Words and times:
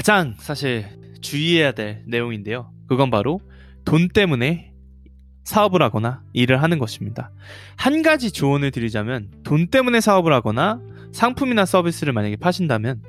가장 0.00 0.34
사실 0.38 0.86
주의해야 1.20 1.72
될 1.72 2.02
내용인데요. 2.06 2.72
그건 2.86 3.10
바로 3.10 3.38
돈 3.84 4.08
때문에 4.08 4.72
사업을 5.44 5.82
하거나 5.82 6.22
일을 6.32 6.62
하는 6.62 6.78
것입니다. 6.78 7.30
한 7.76 8.00
가지 8.00 8.30
조언을 8.30 8.70
드리자면 8.70 9.30
돈 9.42 9.68
때문에 9.68 10.00
사업을 10.00 10.32
하거나 10.32 10.80
상품이나 11.12 11.66
서비스를 11.66 12.14
만약에 12.14 12.36
파신다면 12.36 13.02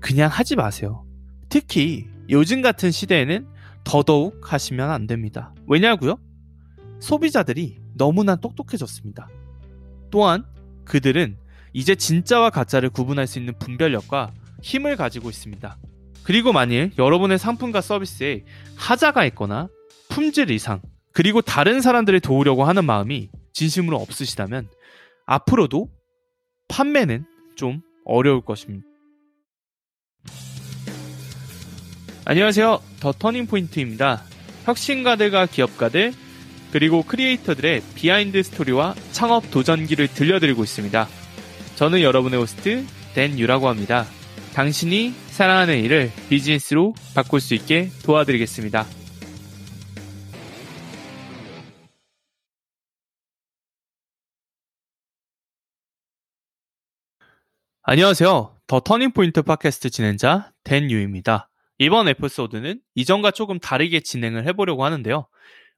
그냥 0.00 0.30
하지 0.30 0.56
마세요. 0.56 1.04
특히 1.50 2.06
요즘 2.30 2.62
같은 2.62 2.90
시대에는 2.90 3.46
더더욱 3.84 4.50
하시면 4.50 4.90
안 4.90 5.06
됩니다. 5.06 5.52
왜냐고요? 5.66 6.16
소비자들이 7.00 7.80
너무나 7.92 8.34
똑똑해졌습니다. 8.34 9.28
또한 10.10 10.46
그들은 10.86 11.36
이제 11.74 11.94
진짜와 11.94 12.48
가짜를 12.48 12.88
구분할 12.88 13.26
수 13.26 13.38
있는 13.38 13.52
분별력과 13.58 14.32
힘을 14.62 14.96
가지고 14.96 15.28
있습니다. 15.28 15.76
그리고 16.24 16.52
만일 16.52 16.90
여러분의 16.98 17.38
상품과 17.38 17.82
서비스에 17.82 18.44
하자가 18.76 19.26
있거나 19.26 19.68
품질 20.08 20.50
이상, 20.50 20.80
그리고 21.12 21.42
다른 21.42 21.80
사람들을 21.80 22.18
도우려고 22.20 22.64
하는 22.64 22.84
마음이 22.84 23.28
진심으로 23.52 23.98
없으시다면 23.98 24.68
앞으로도 25.26 25.88
판매는 26.68 27.24
좀 27.56 27.82
어려울 28.04 28.40
것입니다. 28.40 28.86
안녕하세요. 32.24 32.80
The 33.00 33.12
Turning 33.12 33.46
Point입니다. 33.46 34.22
혁신가들과 34.64 35.46
기업가들, 35.46 36.14
그리고 36.72 37.02
creator들의 37.02 37.82
behind 37.94 38.42
story와 38.42 38.94
창업 39.12 39.50
도전기를 39.50 40.08
들려드리고 40.08 40.64
있습니다. 40.64 41.06
저는 41.76 42.00
여러분의 42.00 42.40
호스트 42.40 42.86
댄 43.14 43.38
유라고 43.38 43.68
합니다. 43.68 44.06
당신이 44.54 45.10
사랑하는 45.10 45.82
일을 45.82 46.12
비즈니스로 46.28 46.94
바꿀 47.16 47.40
수 47.40 47.54
있게 47.54 47.90
도와드리겠습니다. 48.04 48.86
안녕하세요. 57.82 58.56
더 58.68 58.80
터닝포인트 58.80 59.42
팟캐스트 59.42 59.90
진행자 59.90 60.52
댄 60.62 60.88
유입니다. 60.88 61.50
이번 61.78 62.06
에피소드는 62.06 62.80
이전과 62.94 63.32
조금 63.32 63.58
다르게 63.58 63.98
진행을 63.98 64.46
해보려고 64.46 64.84
하는데요. 64.84 65.26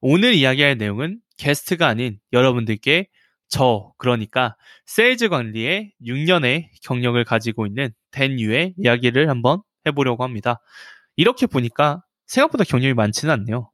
오늘 0.03 0.35
이야기할 0.35 0.77
내용은 0.77 1.21
게스트가 1.39 1.87
아닌 1.87 2.19
여러분들께 2.35 3.09
저, 3.49 3.95
그러니까 3.97 4.57
세일즈 4.85 5.31
관리에 5.31 5.93
6년의 6.05 6.69
경력을 6.83 7.25
가지고 7.25 7.67
있는 7.67 7.95
댄유의 8.17 8.75
이야기를 8.79 9.29
한번 9.29 9.63
해보려고 9.87 10.25
합니다. 10.25 10.61
이렇게 11.17 11.47
보니까 11.47 12.03
생각보다 12.27 12.65
경력이 12.65 12.95
많지는 12.95 13.33
않네요. 13.33 13.71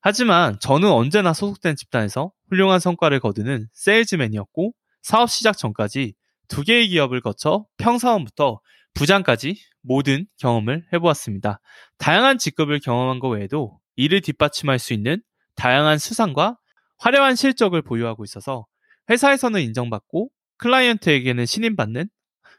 하지만 0.00 0.58
저는 0.60 0.90
언제나 0.90 1.32
소속된 1.32 1.74
집단에서 1.76 2.30
훌륭한 2.48 2.78
성과를 2.78 3.20
거두는 3.20 3.66
세일즈맨이었고 3.72 4.72
사업 5.02 5.30
시작 5.30 5.58
전까지 5.58 6.14
두 6.48 6.62
개의 6.62 6.88
기업을 6.88 7.20
거쳐 7.20 7.66
평사원부터 7.78 8.60
부장까지 8.94 9.56
모든 9.82 10.26
경험을 10.38 10.84
해보았습니다. 10.92 11.60
다양한 11.98 12.38
직급을 12.38 12.80
경험한 12.80 13.18
것 13.18 13.28
외에도 13.28 13.78
이를 13.96 14.20
뒷받침할 14.20 14.78
수 14.78 14.92
있는 14.92 15.22
다양한 15.56 15.98
수상과 15.98 16.56
화려한 16.98 17.34
실적을 17.34 17.82
보유하고 17.82 18.24
있어서 18.24 18.66
회사에서는 19.10 19.60
인정받고 19.60 20.30
클라이언트에게는 20.58 21.46
신임받는 21.46 22.08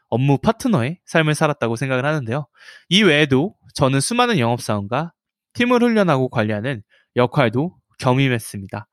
업무 0.08 0.38
파트너의 0.38 1.00
삶을 1.04 1.34
살았다고 1.34 1.76
생각을 1.76 2.04
하는데요. 2.04 2.46
이 2.88 3.02
외에도 3.02 3.54
저는 3.74 4.00
수많은 4.00 4.38
영업사원과 4.38 5.12
팀을 5.54 5.82
훈련하고 5.82 6.28
관리하는 6.30 6.82
역할도 7.16 7.76
겸임했습니다. 7.98 8.88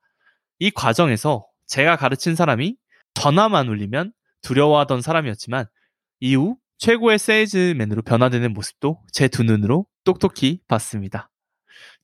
이 0.58 0.70
과정에서 0.70 1.46
제가 1.66 1.96
가르친 1.96 2.34
사람이 2.34 2.76
전화만 3.14 3.68
울리면 3.68 4.12
두려워하던 4.42 5.00
사람이었지만 5.00 5.66
이후 6.20 6.56
최고의 6.78 7.18
세일즈맨으로 7.18 8.02
변화되는 8.02 8.52
모습도 8.52 9.00
제 9.12 9.28
두 9.28 9.42
눈으로 9.42 9.86
똑똑히 10.04 10.60
봤습니다. 10.68 11.30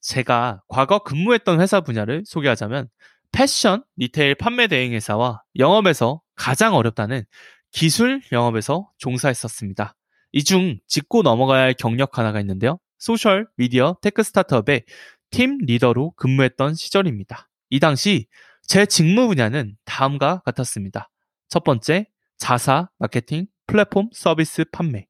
제가 0.01 0.63
과거 0.69 1.01
근무했던 1.01 1.61
회사 1.61 1.81
분야를 1.81 2.25
소개하자면 2.27 2.89
패션, 3.31 3.85
retail 3.97 4.35
판매 4.35 4.67
대행 4.67 4.93
회사와 4.93 5.43
영업에서 5.59 6.21
가장 6.35 6.75
어렵다는 6.75 7.25
기술 7.73 8.21
영업에서 8.33 8.91
종사했었습니다. 8.99 9.95
이 10.33 10.43
중 10.45 10.79
짚고 10.87 11.23
넘어가야 11.23 11.63
할 11.63 11.75
경력 11.75 12.19
하나가 12.19 12.41
있는데요. 12.41 12.79
social, 12.99 13.47
media, 13.57 13.97
tech 14.01 14.23
startup의 14.23 14.85
팀 15.31 15.59
리더로 15.59 16.13
근무했던 16.13 16.75
시절입니다. 16.75 17.49
이 17.71 17.81
당시 17.81 18.27
제 18.67 18.87
직무 18.87 19.27
분야는 19.29 19.77
다음과 19.85 20.43
같았습니다. 20.45 21.11
첫 21.49 21.65
번째, 21.65 22.07
자사, 22.39 22.89
마케팅, 22.99 23.47
플랫폼 23.67 24.09
서비스 24.13 24.65
판매. 24.73 25.07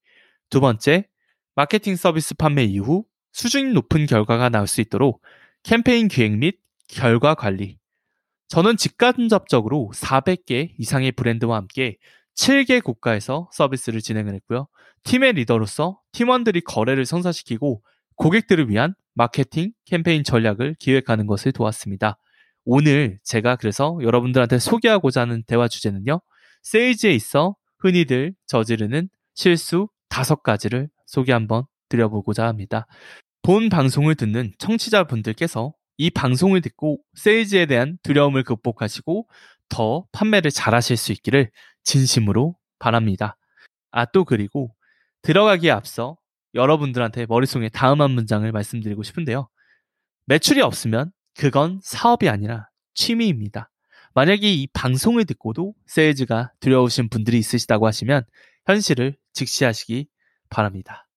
두 0.50 0.60
번째, 0.60 1.06
마케팅 1.54 1.96
서비스 1.96 2.34
판매 2.34 2.64
이후 2.64 3.04
수준이 3.32 3.72
높은 3.72 4.06
결과가 4.06 4.48
나올 4.48 4.66
수 4.66 4.80
있도록 4.80 5.22
캠페인 5.62 6.08
기획 6.08 6.36
및 6.38 6.58
결과 6.88 7.34
관리. 7.34 7.78
저는 8.48 8.76
직간접적으로 8.76 9.90
400개 9.94 10.74
이상의 10.78 11.12
브랜드와 11.12 11.56
함께 11.56 11.96
7개 12.36 12.82
국가에서 12.82 13.48
서비스를 13.52 14.00
진행을 14.00 14.34
했고요. 14.34 14.68
팀의 15.04 15.34
리더로서 15.34 16.00
팀원들이 16.12 16.62
거래를 16.62 17.04
성사시키고 17.06 17.82
고객들을 18.16 18.70
위한 18.70 18.94
마케팅 19.14 19.72
캠페인 19.84 20.24
전략을 20.24 20.76
기획하는 20.78 21.26
것을 21.26 21.52
도왔습니다. 21.52 22.18
오늘 22.64 23.18
제가 23.24 23.56
그래서 23.56 23.98
여러분들한테 24.02 24.58
소개하고자 24.58 25.22
하는 25.22 25.42
대화 25.46 25.68
주제는요. 25.68 26.20
세일즈에 26.62 27.12
있어 27.14 27.56
흔히들 27.78 28.34
저지르는 28.46 29.08
실수 29.34 29.88
다섯 30.08 30.42
가지를 30.42 30.88
소개 31.06 31.32
한번 31.32 31.64
드려보고자 31.88 32.46
합니다. 32.46 32.86
본 33.42 33.68
방송을 33.68 34.14
듣는 34.14 34.52
청취자분들께서 34.58 35.74
이 35.98 36.10
방송을 36.10 36.60
듣고 36.60 36.98
세일즈에 37.14 37.66
대한 37.66 37.98
두려움을 38.02 38.44
극복하시고 38.44 39.28
더 39.68 40.06
판매를 40.12 40.50
잘하실 40.50 40.96
수 40.96 41.12
있기를 41.12 41.50
진심으로 41.84 42.56
바랍니다. 42.78 43.36
아, 43.90 44.04
또 44.06 44.24
그리고 44.24 44.74
들어가기에 45.22 45.70
앞서 45.70 46.16
여러분들한테 46.54 47.26
머릿속에 47.26 47.68
다음 47.68 48.00
한 48.00 48.10
문장을 48.10 48.50
말씀드리고 48.50 49.02
싶은데요. 49.02 49.48
매출이 50.26 50.60
없으면 50.60 51.12
그건 51.36 51.80
사업이 51.82 52.28
아니라 52.28 52.68
취미입니다. 52.94 53.70
만약에 54.14 54.52
이 54.52 54.66
방송을 54.68 55.24
듣고도 55.24 55.74
세일즈가 55.86 56.52
두려우신 56.60 57.08
분들이 57.08 57.38
있으시다고 57.38 57.86
하시면 57.86 58.24
현실을 58.66 59.16
직시하시기 59.32 60.08
바랍니다. 60.50 61.08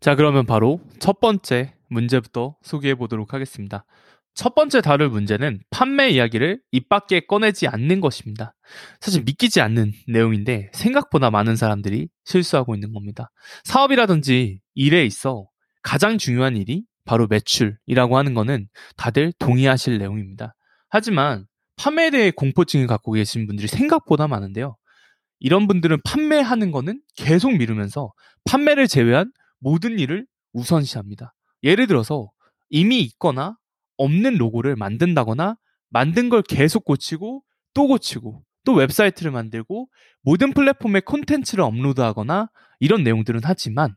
자, 0.00 0.14
그러면 0.14 0.46
바로 0.46 0.80
첫 1.00 1.18
번째 1.18 1.74
문제부터 1.88 2.56
소개해 2.62 2.94
보도록 2.94 3.34
하겠습니다. 3.34 3.84
첫 4.34 4.54
번째 4.54 4.80
다룰 4.80 5.10
문제는 5.10 5.60
판매 5.70 6.10
이야기를 6.10 6.60
입 6.72 6.88
밖에 6.88 7.20
꺼내지 7.20 7.68
않는 7.68 8.00
것입니다. 8.00 8.54
사실 9.00 9.22
믿기지 9.22 9.60
않는 9.60 9.92
내용인데 10.08 10.70
생각보다 10.72 11.30
많은 11.30 11.54
사람들이 11.56 12.08
실수하고 12.24 12.74
있는 12.74 12.92
겁니다. 12.92 13.30
사업이라든지 13.62 14.60
일에 14.74 15.04
있어 15.06 15.46
가장 15.82 16.18
중요한 16.18 16.56
일이 16.56 16.84
바로 17.04 17.26
매출이라고 17.28 18.16
하는 18.16 18.34
것은 18.34 18.68
다들 18.96 19.32
동의하실 19.38 19.98
내용입니다. 19.98 20.54
하지만 20.88 21.46
판매에 21.76 22.10
대해 22.10 22.30
공포증을 22.30 22.86
갖고 22.86 23.12
계신 23.12 23.46
분들이 23.46 23.68
생각보다 23.68 24.26
많은데요. 24.26 24.76
이런 25.38 25.68
분들은 25.68 25.98
판매하는 26.04 26.70
거는 26.70 27.00
계속 27.16 27.52
미루면서 27.56 28.12
판매를 28.44 28.88
제외한 28.88 29.32
모든 29.60 29.98
일을 29.98 30.26
우선시합니다. 30.52 31.34
예를 31.62 31.86
들어서 31.86 32.30
이미 32.70 33.00
있거나 33.02 33.56
없는 33.96 34.36
로고를 34.36 34.76
만든다거나 34.76 35.56
만든 35.90 36.28
걸 36.28 36.42
계속 36.42 36.84
고치고 36.84 37.42
또 37.74 37.86
고치고 37.86 38.42
또 38.64 38.74
웹사이트를 38.74 39.30
만들고 39.30 39.88
모든 40.22 40.52
플랫폼에 40.52 41.00
콘텐츠를 41.00 41.64
업로드하거나 41.64 42.48
이런 42.80 43.04
내용들은 43.04 43.40
하지만 43.44 43.94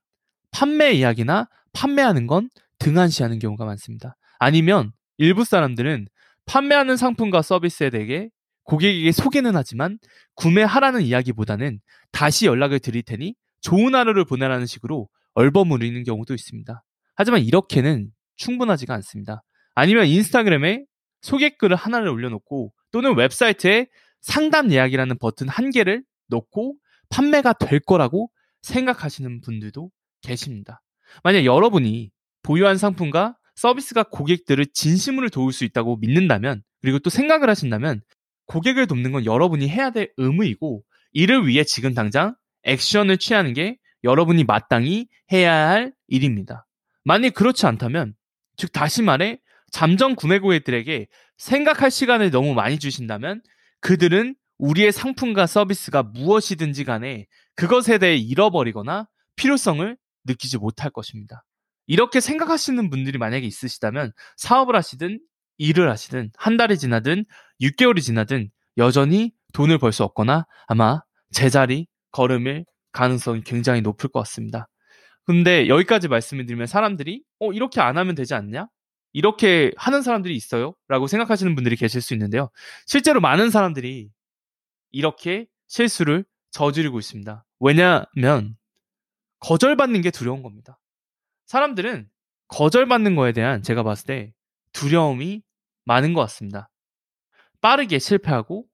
판매 0.52 0.92
이야기나 0.92 1.48
판매하는 1.74 2.28
건 2.28 2.50
등한시하는 2.80 3.40
경우가 3.40 3.66
많습니다. 3.66 4.16
아니면 4.40 4.92
일부 5.18 5.44
사람들은 5.44 6.08
판매하는 6.46 6.98
상품과 6.98 7.42
서비스에 7.42 7.90
대해 7.90 8.30
고객에게 8.64 9.12
소개는 9.12 9.56
하지만 9.56 9.98
구매하라는 10.36 11.02
이야기보다는 11.02 11.80
다시 12.12 12.46
연락을 12.46 12.80
드릴 12.80 13.04
테니 13.04 13.36
좋은 13.62 13.96
하루를 13.96 14.26
보내라는 14.26 14.66
식으로 14.66 15.08
얼버무리는 15.34 16.04
경우도 16.04 16.34
있습니다. 16.34 16.84
하지만 17.16 17.42
이렇게는 17.42 18.12
충분하지가 18.36 18.94
않습니다. 18.96 19.44
아니면 19.80 20.08
인스타그램에 20.08 20.86
소개글을 21.22 21.76
하나를 21.76 22.08
올려놓고 22.08 22.74
또는 22.92 23.16
웹사이트에 23.16 23.86
상담 24.22 24.72
예약이라는 24.72 25.20
버튼 25.20 25.48
한 25.48 25.70
개를 25.70 26.04
넣고 26.30 26.74
판매가 27.10 27.54
될 27.54 27.80
거라고 27.82 28.32
생각하시는 28.64 29.40
분들도 29.42 29.92
계십니다. 30.24 30.82
만약 31.24 31.46
여러분이 31.46 32.10
보유한 32.42 32.80
상품과 32.80 33.38
서비스가 33.54 34.02
고객들을 34.02 34.66
진심으로 34.74 35.30
도울 35.30 35.54
수 35.54 35.64
있다고 35.64 35.98
믿는다면 35.98 36.64
그리고 36.82 36.98
또 36.98 37.12
생각을 37.12 37.48
하신다면 37.48 38.02
고객을 38.48 38.88
돕는 38.88 39.12
건 39.12 39.26
여러분이 39.26 39.70
해야 39.70 39.92
될 39.92 40.12
의무이고 40.18 40.82
이를 41.12 41.46
위해 41.46 41.64
지금 41.64 41.94
당장 41.94 42.34
액션을 42.64 43.20
취하는 43.20 43.54
게 43.54 43.78
여러분이 44.04 44.44
마땅히 44.44 45.08
해야 45.32 45.70
할 45.70 45.94
일입니다. 46.08 46.66
만약 47.04 47.36
그렇지 47.36 47.68
않다면 47.68 48.16
즉 48.56 48.72
다시 48.72 49.04
말해 49.04 49.40
잠정 49.72 50.16
구매 50.16 50.40
고객들에게 50.40 51.08
생각할 51.38 51.92
시간을 51.92 52.32
너무 52.32 52.54
많이 52.54 52.80
주신다면 52.80 53.42
그들은 53.82 54.36
우리의 54.58 54.92
상품과 54.92 55.46
서비스가 55.46 56.04
무엇이든지 56.04 56.84
간에 56.84 57.28
그것에 57.56 57.98
대해 58.00 58.16
잃어버리거나 58.18 59.08
필요성을 59.36 59.98
느끼지 60.26 60.58
못할 60.58 60.90
것입니다. 60.92 61.44
이렇게 61.86 62.20
생각하시는 62.20 62.90
분들이 62.90 63.18
만약에 63.18 63.46
있으시다면 63.46 64.12
사업을 64.38 64.76
하시든 64.76 65.20
일을 65.58 65.90
하시든 65.90 66.32
한 66.38 66.58
달이 66.58 66.78
지나든 66.78 67.26
6개월이 67.62 68.02
지나든 68.02 68.50
여전히 68.78 69.32
돈을 69.54 69.78
벌 69.78 69.92
수 69.92 70.04
없거나 70.04 70.46
아마 70.68 71.02
제자리 71.32 71.88
걸음일 72.12 72.66
가능성이 72.92 73.42
굉장히 73.44 73.82
높을 73.82 74.10
것 74.10 74.20
같습니다. 74.22 74.68
근데 75.26 75.68
여기까지 75.68 76.08
말씀을 76.08 76.46
드리면 76.46 76.68
사람들이 76.68 77.24
어 77.40 77.52
이렇게 77.54 77.82
안 77.82 77.98
하면 77.98 78.16
되지 78.16 78.34
않냐? 78.34 78.68
이렇게 79.14 79.72
하는 79.78 80.02
사람들이 80.02 80.36
있어요? 80.36 80.76
라고 80.88 81.08
생각하시는 81.08 81.56
분들이 81.56 81.76
계실 81.76 82.02
수 82.02 82.14
있는데요. 82.14 82.50
실제로 82.86 83.20
많은 83.20 83.50
사람들이 83.50 84.10
이렇게 84.92 85.48
실수를 85.68 86.26
저지르고 86.52 87.00
있습니다. 87.00 87.46
왜냐하면 87.60 88.58
거절받는 89.40 90.02
게 90.02 90.12
두려운 90.12 90.44
겁니다. 90.44 90.80
사람들은 91.46 92.10
거절받는 92.48 93.16
거에 93.16 93.32
대한 93.32 93.62
제가 93.62 93.84
봤을 93.84 94.06
때 94.06 94.34
두려움이 94.74 95.44
많은 95.86 96.14
것 96.14 96.22
같습니다. 96.22 96.70
빠르게 97.62 98.00
실패하고 98.00 98.66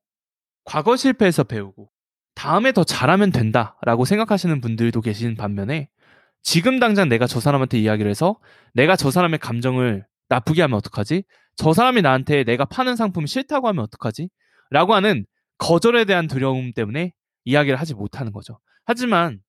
과거 0.65 0.95
실패에서 0.95 1.44
배우고 1.44 1.89
다음에 2.36 2.71
더 2.71 2.83
잘하면 2.83 3.31
된다 3.31 3.77
라고 3.83 4.06
생각하시는 4.06 4.59
분들도 4.62 5.01
계신 5.01 5.36
반면에 5.36 5.89
지금 6.41 6.79
당장 6.79 7.09
내가 7.09 7.27
저 7.27 7.39
사람한테 7.39 7.79
이야기를 7.79 8.09
해서 8.09 8.39
내가 8.74 8.95
저 8.95 9.12
사람의 9.12 9.39
감정을 9.39 10.06
나쁘게 10.33 10.62
하면 10.63 10.77
어떡하지? 10.77 11.24
저 11.56 11.74
사람이 11.74 12.01
나한테 12.01 12.44
내가 12.44 12.65
파는 12.65 12.95
상품 12.95 13.25
싫다고 13.25 13.68
하면 13.68 13.83
어떡하지? 13.83 14.30
라고 14.71 14.95
하는 14.95 15.25
거절에 15.57 16.06
대한 16.06 16.27
두려움 16.27 16.74
때문에 16.74 17.13
이야기를 17.45 17.80
하지 17.80 17.94
못하는 17.94 18.31
거죠. 18.31 18.59
하지만 18.85 19.39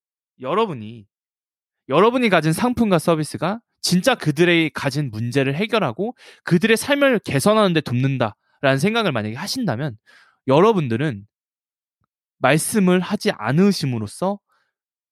여러분이 0.40 1.06
여러분이 1.88 2.28
가진 2.28 2.52
상품과 2.52 2.98
서비스가 2.98 3.60
진짜 3.80 4.14
그들의 4.14 4.70
가진 4.70 5.10
문제를 5.10 5.54
해결하고 5.54 6.14
그들의 6.44 6.76
삶을 6.76 7.20
개선하는 7.20 7.72
데 7.72 7.80
돕는다라는 7.80 8.78
생각을 8.78 9.12
만약에 9.12 9.34
하신다면 9.34 9.96
여러분들은 10.46 11.26
말씀을 12.38 13.00
하지 13.00 13.30
않으심으로써 13.32 14.38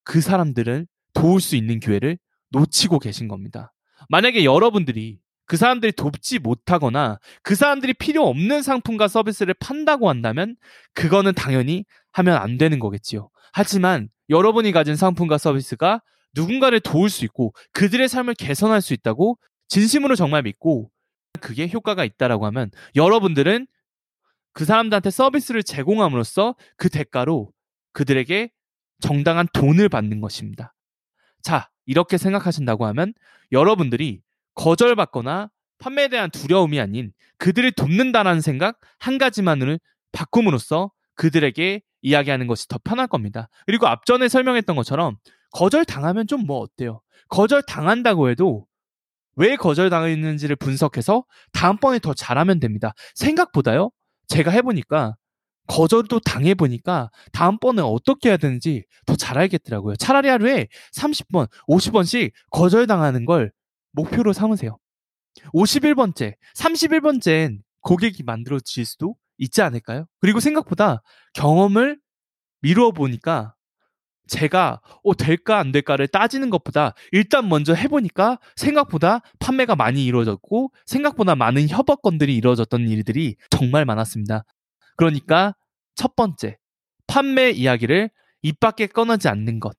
그 0.04 0.20
사람들을 0.20 0.86
도울 1.14 1.40
수 1.40 1.56
있는 1.56 1.80
기회를 1.80 2.18
놓치고 2.50 2.98
계신 2.98 3.28
겁니다. 3.28 3.72
만약에 4.08 4.44
여러분들이 4.44 5.18
그 5.52 5.58
사람들이 5.58 5.92
돕지 5.92 6.38
못하거나 6.38 7.18
그 7.42 7.54
사람들이 7.54 7.92
필요 7.92 8.26
없는 8.26 8.62
상품과 8.62 9.06
서비스를 9.06 9.52
판다고 9.52 10.08
한다면 10.08 10.56
그거는 10.94 11.34
당연히 11.34 11.84
하면 12.12 12.38
안 12.38 12.56
되는 12.56 12.78
거겠지요. 12.78 13.28
하지만 13.52 14.08
여러분이 14.30 14.72
가진 14.72 14.96
상품과 14.96 15.36
서비스가 15.36 16.00
누군가를 16.34 16.80
도울 16.80 17.10
수 17.10 17.26
있고 17.26 17.52
그들의 17.74 18.08
삶을 18.08 18.32
개선할 18.32 18.80
수 18.80 18.94
있다고 18.94 19.36
진심으로 19.68 20.16
정말 20.16 20.42
믿고 20.42 20.90
그게 21.42 21.68
효과가 21.68 22.06
있다라고 22.06 22.46
하면 22.46 22.70
여러분들은 22.96 23.66
그 24.54 24.64
사람들한테 24.64 25.10
서비스를 25.10 25.64
제공함으로써 25.64 26.54
그 26.78 26.88
대가로 26.88 27.52
그들에게 27.92 28.50
정당한 29.02 29.46
돈을 29.52 29.90
받는 29.90 30.22
것입니다. 30.22 30.74
자, 31.42 31.68
이렇게 31.84 32.16
생각하신다고 32.16 32.86
하면 32.86 33.12
여러분들이 33.52 34.22
거절받거나 34.54 35.50
판매에 35.78 36.08
대한 36.08 36.30
두려움이 36.30 36.80
아닌 36.80 37.12
그들을 37.38 37.72
돕는다라는 37.72 38.40
생각 38.40 38.78
한 38.98 39.18
가지만을 39.18 39.80
바꿈으로써 40.12 40.90
그들에게 41.14 41.82
이야기하는 42.02 42.46
것이 42.46 42.68
더 42.68 42.78
편할 42.82 43.06
겁니다. 43.08 43.48
그리고 43.66 43.86
앞전에 43.88 44.28
설명했던 44.28 44.76
것처럼 44.76 45.16
거절 45.52 45.84
당하면 45.84 46.26
좀 46.26 46.46
뭐 46.46 46.58
어때요? 46.60 47.00
거절 47.28 47.62
당한다고 47.62 48.28
해도 48.30 48.66
왜 49.36 49.56
거절 49.56 49.90
당했는지를 49.90 50.56
분석해서 50.56 51.24
다음번에 51.52 51.98
더 51.98 52.12
잘하면 52.14 52.60
됩니다. 52.60 52.92
생각보다요. 53.14 53.90
제가 54.28 54.50
해보니까 54.50 55.14
거절도 55.68 56.20
당해보니까 56.20 57.10
다음번에 57.32 57.82
어떻게 57.82 58.28
해야 58.30 58.36
되는지 58.36 58.84
더 59.06 59.16
잘 59.16 59.38
알겠더라고요. 59.38 59.96
차라리 59.96 60.28
하루에 60.28 60.68
30번, 60.94 61.48
50번씩 61.68 62.32
거절당하는 62.50 63.24
걸 63.24 63.52
목표로 63.92 64.32
삼으세요. 64.32 64.78
51번째, 65.54 66.34
31번째엔 66.56 67.58
고객이 67.80 68.22
만들어질 68.22 68.84
수도 68.84 69.16
있지 69.38 69.62
않을까요? 69.62 70.06
그리고 70.20 70.40
생각보다 70.40 71.02
경험을 71.34 71.98
미루어 72.60 72.92
보니까 72.92 73.54
제가 74.28 74.80
어, 75.02 75.14
될까 75.14 75.58
안 75.58 75.72
될까를 75.72 76.08
따지는 76.08 76.48
것보다 76.48 76.94
일단 77.10 77.48
먼저 77.48 77.74
해보니까 77.74 78.38
생각보다 78.56 79.20
판매가 79.40 79.76
많이 79.76 80.04
이루어졌고 80.04 80.72
생각보다 80.86 81.34
많은 81.34 81.68
협업건들이 81.68 82.36
이루어졌던 82.36 82.88
일들이 82.88 83.36
정말 83.50 83.84
많았습니다. 83.84 84.44
그러니까 84.96 85.54
첫 85.94 86.14
번째, 86.16 86.56
판매 87.06 87.50
이야기를 87.50 88.10
입 88.42 88.60
밖에 88.60 88.86
꺼내지 88.86 89.28
않는 89.28 89.60
것. 89.60 89.76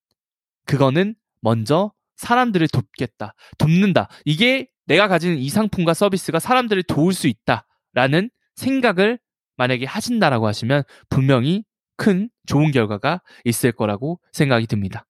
그거는 0.65 1.15
먼저 1.42 1.92
사람들을 2.15 2.68
돕겠다. 2.68 3.33
돕는다. 3.57 4.10
이게 4.25 4.68
내가 4.86 5.07
가진 5.07 5.38
이 5.38 5.50
상품과 5.50 5.94
서비스가 5.94 6.39
사람들을 6.39 6.83
도울 6.83 7.13
수 7.13 7.27
있다라는 7.27 8.30
생각을 8.56 9.19
만약에 9.57 9.86
하신다라고 9.86 10.48
하시면 10.48 10.83
분명히 11.10 11.63
큰 11.95 12.30
좋은 12.48 12.71
결과가 12.71 13.21
있을 13.45 13.71
거라고 13.71 14.19
생각이 14.31 14.68
듭니다. 14.68 15.06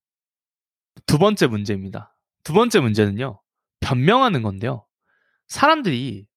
두 1.05 1.17
번째 1.17 1.47
문제입니다. 1.47 2.15
두 2.43 2.53
번째 2.53 2.81
문제는요, 2.81 3.41
변명하는 3.79 4.43
건데요. 4.43 4.85
사람들이 5.47 6.27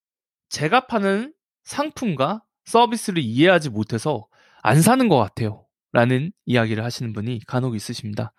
제가 0.49 0.87
파는 0.87 1.35
상품과 1.64 2.42
서비스를 2.64 3.23
이해하지 3.23 3.70
못해서 3.70 4.26
안 4.62 4.82
사는 4.82 5.08
것 5.08 5.16
같아요. 5.16 5.66
라는 5.92 6.32
이야기를 6.44 6.85
하시는 6.85 7.12
분이 7.12 7.40
간혹 7.46 7.75
있으십니다. 7.75 8.32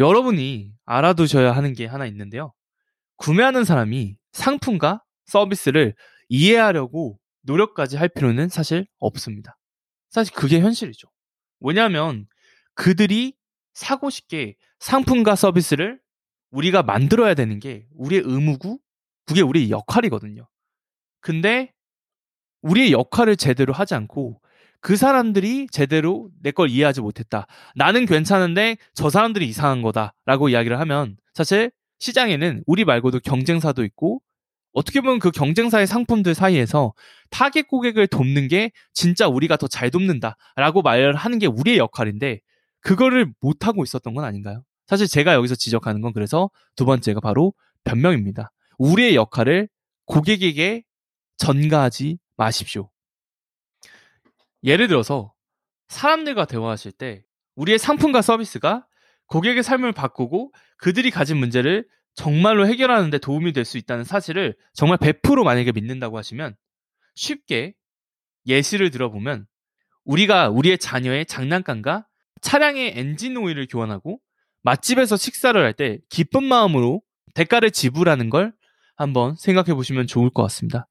여러분이 0.00 0.72
알아두셔야 0.86 1.52
하는 1.52 1.74
게 1.74 1.86
하나 1.86 2.06
있는데요. 2.06 2.52
구매하는 3.16 3.64
사람이 3.64 4.16
상품과 4.32 5.04
서비스를 5.26 5.94
이해하려고 6.30 7.18
노력까지 7.42 7.98
할 7.98 8.08
필요는 8.08 8.48
사실 8.48 8.86
없습니다. 8.98 9.58
사실 10.08 10.34
그게 10.34 10.60
현실이죠. 10.60 11.08
왜냐하면 11.60 12.26
그들이 12.74 13.34
사고 13.74 14.08
싶게 14.08 14.56
상품과 14.78 15.36
서비스를 15.36 16.00
우리가 16.50 16.82
만들어야 16.82 17.34
되는 17.34 17.60
게 17.60 17.86
우리의 17.94 18.22
의무고 18.24 18.78
그게 19.26 19.42
우리의 19.42 19.70
역할이거든요. 19.70 20.48
근데 21.20 21.72
우리의 22.62 22.92
역할을 22.92 23.36
제대로 23.36 23.74
하지 23.74 23.94
않고 23.94 24.40
그 24.80 24.96
사람들이 24.96 25.66
제대로 25.70 26.30
내 26.42 26.50
걸 26.52 26.70
이해하지 26.70 27.00
못했다. 27.02 27.46
나는 27.74 28.06
괜찮은데 28.06 28.76
저 28.94 29.10
사람들이 29.10 29.46
이상한 29.48 29.82
거다라고 29.82 30.48
이야기를 30.48 30.78
하면 30.80 31.16
사실 31.34 31.70
시장에는 31.98 32.62
우리 32.66 32.84
말고도 32.84 33.20
경쟁사도 33.20 33.84
있고 33.84 34.22
어떻게 34.72 35.00
보면 35.00 35.18
그 35.18 35.30
경쟁사의 35.30 35.86
상품들 35.86 36.34
사이에서 36.34 36.92
타겟 37.30 37.62
고객을 37.62 38.06
돕는 38.06 38.48
게 38.48 38.70
진짜 38.94 39.26
우리가 39.28 39.56
더 39.56 39.66
잘 39.68 39.90
돕는다라고 39.90 40.82
말을 40.82 41.14
하는 41.16 41.38
게 41.38 41.46
우리의 41.46 41.78
역할인데 41.78 42.40
그거를 42.80 43.32
못 43.40 43.66
하고 43.66 43.82
있었던 43.84 44.14
건 44.14 44.24
아닌가요? 44.24 44.62
사실 44.86 45.06
제가 45.06 45.34
여기서 45.34 45.54
지적하는 45.56 46.00
건 46.00 46.12
그래서 46.12 46.50
두 46.76 46.84
번째가 46.84 47.20
바로 47.20 47.52
변명입니다. 47.84 48.50
우리의 48.78 49.14
역할을 49.16 49.68
고객에게 50.06 50.84
전가하지 51.36 52.18
마십시오. 52.36 52.90
예를 54.64 54.88
들어서 54.88 55.32
사람들과 55.88 56.44
대화하실 56.44 56.92
때 56.92 57.24
우리의 57.56 57.78
상품과 57.78 58.22
서비스가 58.22 58.86
고객의 59.26 59.62
삶을 59.62 59.92
바꾸고 59.92 60.52
그들이 60.78 61.10
가진 61.10 61.36
문제를 61.36 61.86
정말로 62.14 62.66
해결하는 62.66 63.10
데 63.10 63.18
도움이 63.18 63.52
될 63.52 63.64
수 63.64 63.78
있다는 63.78 64.04
사실을 64.04 64.56
정말 64.74 64.98
100% 64.98 65.44
만약에 65.44 65.72
믿는다고 65.72 66.18
하시면 66.18 66.56
쉽게 67.14 67.74
예시를 68.46 68.90
들어보면 68.90 69.46
우리가 70.04 70.48
우리의 70.48 70.78
자녀의 70.78 71.26
장난감과 71.26 72.06
차량의 72.40 72.94
엔진 72.96 73.36
오일을 73.36 73.66
교환하고 73.68 74.18
맛집에서 74.62 75.16
식사를 75.16 75.60
할 75.62 75.72
때 75.74 75.98
기쁜 76.08 76.44
마음으로 76.44 77.02
대가를 77.34 77.70
지불하는 77.70 78.30
걸 78.30 78.52
한번 78.96 79.36
생각해 79.36 79.74
보시면 79.74 80.06
좋을 80.06 80.30
것 80.30 80.42
같습니다. 80.42 80.88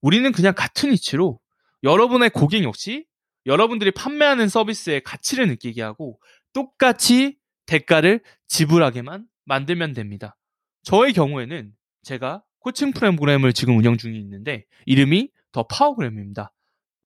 우리는 0.00 0.30
그냥 0.32 0.54
같은 0.54 0.92
이치로 0.92 1.40
여러분의 1.82 2.30
고객 2.30 2.62
역시 2.64 3.06
여러분들이 3.48 3.90
판매하는 3.90 4.48
서비스의 4.48 5.02
가치를 5.02 5.48
느끼게 5.48 5.82
하고 5.82 6.20
똑같이 6.52 7.38
대가를 7.66 8.22
지불하게만 8.48 9.26
만들면 9.46 9.94
됩니다. 9.94 10.36
저의 10.84 11.12
경우에는 11.14 11.72
제가 12.04 12.44
코칭 12.60 12.92
프로그램을 12.92 13.52
지금 13.52 13.76
운영 13.78 13.96
중에 13.98 14.16
있는데 14.18 14.64
이름이 14.86 15.30
The 15.52 15.64
Powergram입니다. 15.64 16.52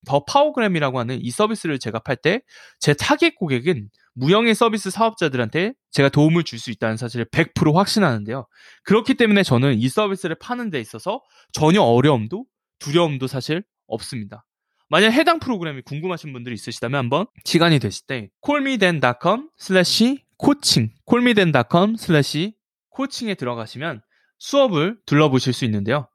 The 0.07 0.25
Powergram이라고 0.25 0.99
하는 0.99 1.21
이 1.23 1.31
서비스를 1.31 1.79
제가 1.79 2.01
팔 2.01 2.17
때 2.17 2.43
제 2.81 2.95
타겟 2.95 3.31
고객은 3.37 3.89
무형의 4.15 4.55
서비스 4.57 4.91
사업자들한테 4.91 5.75
제가 5.93 6.09
도움을 6.11 6.43
줄 6.45 6.59
수 6.59 6.71
있다는 6.73 6.97
사실을 6.97 7.27
100% 7.27 7.75
확신하는데요. 7.75 8.47
그렇기 8.85 9.15
때문에 9.15 9.43
저는 9.45 9.79
이 9.79 9.89
서비스를 9.89 10.37
파는 10.37 10.71
데 10.71 10.81
있어서 10.81 11.23
전혀 11.53 11.83
어려움도 11.83 12.45
두려움도 12.81 13.29
사실 13.29 13.63
없습니다. 13.87 14.45
만약 14.93 15.09
해당 15.13 15.39
프로그램이 15.39 15.81
궁금하신 15.81 16.35
분들이 16.35 16.55
있으시다면 16.55 16.99
한번 16.99 17.25
시간이 17.45 17.79
되실 17.79 18.05
때 18.07 18.29
callmeden.com 18.47 19.49
slash 19.59 20.23
코칭 20.37 20.91
callmeden.com 21.09 21.95
slash 21.99 22.53
코칭에 22.91 23.35
들어가시면 23.35 24.03
수업을 24.39 24.99
둘러보실 25.07 25.55
수 25.55 25.65
있는데요. 25.65 26.11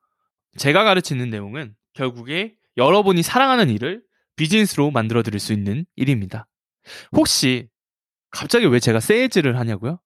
제가 0.60 0.84
가르치는 0.84 1.32
내용은 1.32 1.74
결국에 1.94 2.54
여러분이 2.78 3.24
사랑하는 3.24 3.72
일을 3.72 4.04
비즈니스로 4.36 4.92
만들어 4.92 5.24
드릴 5.24 5.40
수 5.40 5.54
있는 5.54 5.88
일입니다. 5.96 6.48
혹시 7.14 7.70
갑자기 8.30 8.68
왜 8.68 8.80
제가 8.80 9.00
세일즈를 9.00 9.58
하냐고요? 9.58 10.00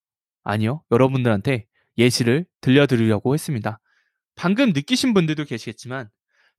아니요. 0.45 0.81
여러분들한테 0.91 1.65
예시를 1.97 2.45
들려드리려고 2.61 3.33
했습니다. 3.33 3.81
방금 4.35 4.71
느끼신 4.71 5.13
분들도 5.13 5.43
계시겠지만 5.43 6.09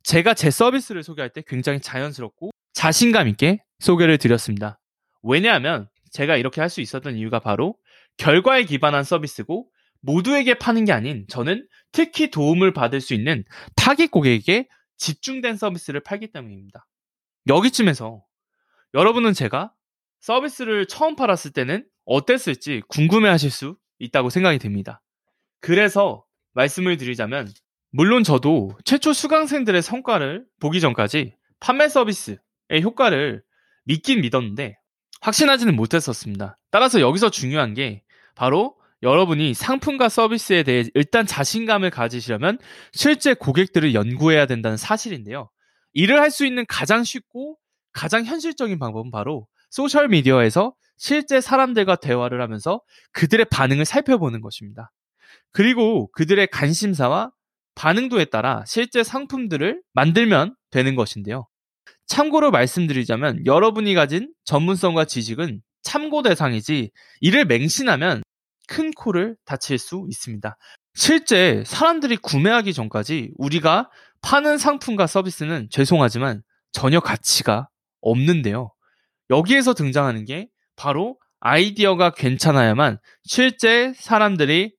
제가 0.05 0.35
제 0.35 0.51
서비스를 0.51 1.03
소개할 1.03 1.31
때 1.31 1.43
굉장히 1.47 1.81
자연스럽고 1.81 2.51
자신감 2.73 3.29
있게 3.29 3.63
소개를 3.79 4.19
드렸습니다. 4.19 4.81
왜냐하면 5.23 5.89
제가 6.11 6.37
이렇게 6.37 6.61
할 6.61 6.69
수 6.69 6.81
있었던 6.81 7.17
이유가 7.17 7.39
바로 7.39 7.77
결과에 8.17 8.65
기반한 8.65 9.05
서비스고 9.05 9.69
모두에게 10.01 10.55
파는 10.55 10.85
게 10.85 10.93
아닌 10.93 11.27
저는 11.29 11.67
특히 11.93 12.31
도움을 12.31 12.73
받을 12.73 13.01
수 13.01 13.15
있는 13.15 13.45
타깃 13.77 14.11
고객에게 14.11 14.69
집중된 14.97 15.57
서비스를 15.57 16.01
팔기 16.01 16.33
때문입니다. 16.33 16.87
여기쯤에서 17.49 18.23
여러분은 18.95 19.33
제가 19.33 19.73
서비스를 20.21 20.87
처음 20.87 21.17
팔았을 21.17 21.53
때는 21.53 21.87
어땠을지 22.05 22.83
궁금해 22.89 23.29
하실 23.29 23.51
수 23.51 23.77
있다고 23.99 24.31
생각이 24.31 24.59
됩니다. 24.59 25.03
그래서 25.61 26.25
말씀을 26.55 26.97
드리자면 26.97 27.49
물론 27.95 28.25
저도 28.25 28.77
최초 28.87 29.13
수강생들의 29.13 29.83
성과를 29.83 30.47
보기 30.61 30.81
전까지 30.81 31.37
판매 31.61 31.89
서비스의 31.89 32.39
효과를 32.83 33.43
믿긴 33.85 34.23
믿었는데 34.23 34.79
확신하지는 35.21 35.77
못했었습니다. 35.77 36.59
따라서 36.71 37.01
여기서 37.03 37.31
중요한 37.31 37.75
게 37.75 38.03
바로 38.35 38.77
여러분이 39.03 39.53
상품과 39.53 40.09
서비스에 40.09 40.63
대해 40.63 40.85
일단 40.95 41.27
자신감을 41.27 41.91
가지시려면 41.91 42.59
실제 42.93 43.35
고객들을 43.35 43.93
연구해야 43.93 44.47
된다는 44.47 44.79
사실인데요. 44.79 45.51
이를 45.93 46.19
할수 46.19 46.47
있는 46.47 46.65
가장 46.67 47.05
쉽고 47.05 47.59
가장 47.93 48.25
현실적인 48.25 48.79
방법은 48.79 49.11
바로 49.11 49.47
소셜미디어에서 49.69 50.75
실제 50.97 51.43
사람들과 51.43 51.97
대화를 51.97 52.41
하면서 52.41 52.81
그들의 53.13 53.47
반응을 53.51 53.85
살펴보는 53.85 54.41
것입니다. 54.41 54.93
그리고 55.51 56.11
그들의 56.13 56.47
관심사와 56.47 57.33
반응도에 57.75 58.27
따라 58.27 58.65
실제 58.67 59.03
상품들을 59.03 59.83
만들면 59.93 60.55
되는 60.71 60.95
것인데요. 60.95 61.47
참고로 62.07 62.51
말씀드리자면 62.51 63.47
여러분이 63.47 63.95
가진 63.95 64.33
전문성과 64.45 65.05
지식은 65.05 65.63
참고 65.83 66.23
대상이지 66.23 66.91
이를 67.21 67.45
맹신하면 67.45 68.23
큰 68.69 68.91
코를 68.93 69.37
다칠 69.45 69.79
수 69.79 70.07
있습니다. 70.09 70.57
실제 70.95 71.63
사람들이 71.67 72.17
구매하기 72.19 72.73
전까지 72.73 73.33
우리가 73.37 73.91
파는 74.21 74.59
상품과 74.59 75.07
서비스는 75.07 75.69
죄송하지만 75.71 76.43
전혀 76.71 77.01
가치가 77.01 77.69
없는데요. 78.01 78.73
여기에서 79.31 79.75
등장하는 79.75 80.25
게 80.25 80.49
바로 80.77 81.19
아이디어가 81.41 82.11
괜찮아야만 82.11 82.99
실제 83.25 83.93
사람들이 83.97 84.75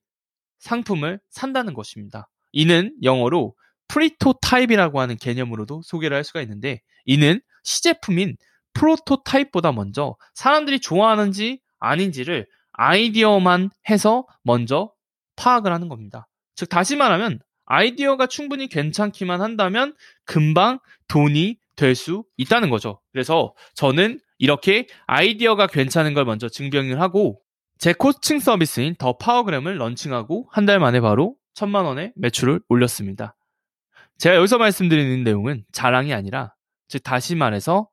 상품을 0.60 1.20
산다는 1.30 1.74
것입니다. 1.74 2.28
이는 2.54 2.94
영어로 3.02 3.54
pretotype이라고 3.88 5.00
하는 5.00 5.16
개념으로도 5.16 5.82
소개를 5.84 6.16
할 6.16 6.24
수가 6.24 6.40
있는데 6.42 6.80
이는 7.04 7.40
시제품인 7.64 8.36
prototype보다 8.74 9.72
먼저 9.72 10.16
사람들이 10.34 10.80
좋아하는지 10.80 11.60
아닌지를 11.78 12.46
아이디어만 12.72 13.70
해서 13.90 14.26
먼저 14.42 14.92
파악을 15.36 15.72
하는 15.72 15.88
겁니다. 15.88 16.26
즉 16.54 16.68
다시 16.68 16.96
말하면 16.96 17.40
아이디어가 17.66 18.26
충분히 18.26 18.68
괜찮기만 18.68 19.40
한다면 19.40 19.94
금방 20.24 20.78
돈이 21.08 21.56
될 21.76 21.94
수 21.96 22.24
있다는 22.36 22.70
거죠. 22.70 23.00
그래서 23.12 23.52
저는 23.74 24.20
이렇게 24.38 24.86
아이디어가 25.06 25.66
괜찮은 25.66 26.14
걸 26.14 26.24
먼저 26.24 26.48
증명을 26.48 27.00
하고 27.00 27.40
제 27.78 27.92
코칭 27.92 28.38
서비스인 28.38 28.94
더 28.96 29.16
파워그램을 29.16 29.78
런칭하고 29.78 30.48
한 30.52 30.66
달 30.66 30.78
만에 30.78 31.00
바로 31.00 31.34
천만 31.54 31.84
원의 31.84 32.12
매출을 32.16 32.60
올렸습니다. 32.68 33.36
제가 34.18 34.36
여기서 34.36 34.58
말씀드리는 34.58 35.24
내용은 35.24 35.64
자랑이 35.72 36.12
아니라 36.12 36.54
즉 36.88 37.02
다시 37.02 37.34
말해서 37.34 37.88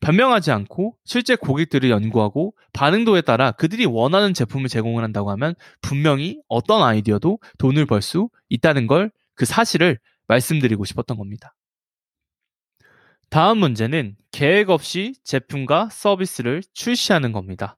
변명하지 0.00 0.50
않고 0.52 0.96
실제 1.04 1.36
고객들을 1.36 1.88
연구하고 1.90 2.54
반응도에 2.72 3.22
따라 3.22 3.50
그들이 3.52 3.86
원하는 3.86 4.34
제품을 4.34 4.68
제공을 4.68 5.02
한다고 5.02 5.30
하면 5.30 5.54
분명히 5.80 6.40
어떤 6.48 6.82
아이디어도 6.82 7.38
돈을 7.58 7.86
벌 7.86 8.02
수 8.02 8.28
있다는 8.50 8.86
걸 8.86 9.10
그 9.36 9.44
사실을 9.44 9.98
말씀드리고 10.26 10.84
싶었던 10.84 11.16
겁니다. 11.16 11.54
다음 13.28 13.58
문제는 13.58 14.16
계획 14.32 14.70
없이 14.70 15.14
제품과 15.22 15.90
서비스를 15.90 16.62
출시하는 16.72 17.32
겁니다. 17.32 17.76